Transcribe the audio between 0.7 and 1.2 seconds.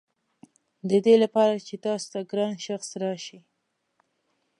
ددې